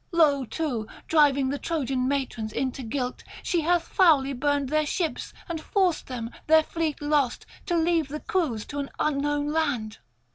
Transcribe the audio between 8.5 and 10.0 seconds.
to an unknown land.